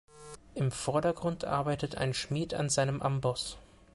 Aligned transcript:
Im 0.55 0.71
Vordergrund 0.71 1.45
arbeitet 1.45 1.93
ein 1.93 2.15
Schmied 2.15 2.55
an 2.55 2.69
seinem 2.69 3.03
Amboss. 3.03 3.59